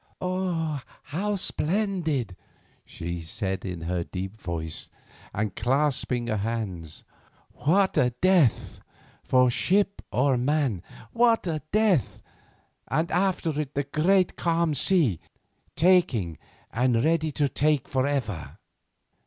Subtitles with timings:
[0.19, 2.35] "Oh, how splendid!"
[2.85, 4.89] she said in her deep voice,
[5.31, 7.03] and clasping her hands.
[7.51, 8.79] "What a death!
[9.23, 10.81] For ship or man,
[11.13, 12.23] what a death!
[12.87, 15.19] And after it the great calm sea,
[15.75, 16.39] taking
[16.73, 18.57] and ready to take for ever."